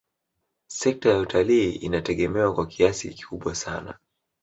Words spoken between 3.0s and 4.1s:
kikubwa sana